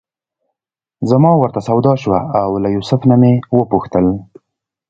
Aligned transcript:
زما 1.09 1.31
ورته 1.37 1.59
سودا 1.67 1.93
شوه 2.03 2.19
او 2.41 2.49
له 2.63 2.69
یوسف 2.75 3.01
نه 3.09 3.15
مې 3.21 3.33
وپوښتل. 3.57 4.05